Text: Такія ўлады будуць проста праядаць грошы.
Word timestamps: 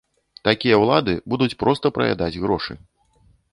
Такія 0.47 0.79
ўлады 0.83 1.13
будуць 1.35 1.57
проста 1.61 1.93
праядаць 2.01 2.33
грошы. 2.47 2.73